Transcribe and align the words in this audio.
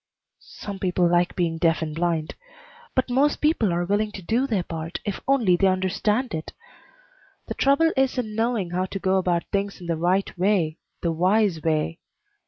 "Some 0.57 0.79
people 0.79 1.07
like 1.07 1.35
being 1.35 1.59
deaf 1.59 1.83
and 1.83 1.93
blind. 1.93 2.33
But 2.95 3.11
most 3.11 3.35
people 3.39 3.71
are 3.71 3.85
willing 3.85 4.11
to 4.13 4.23
do 4.23 4.47
their 4.47 4.63
part 4.63 4.99
if 5.05 5.17
they 5.17 5.21
only 5.27 5.59
understand 5.59 6.33
it. 6.33 6.53
The 7.45 7.53
trouble 7.53 7.93
is 7.95 8.17
in 8.17 8.33
knowing 8.33 8.71
how 8.71 8.87
to 8.87 8.97
go 8.97 9.17
about 9.17 9.43
things 9.51 9.79
in 9.79 9.85
the 9.85 9.95
right 9.95 10.35
way 10.39 10.79
the 11.03 11.11
wise 11.11 11.61
way. 11.61 11.99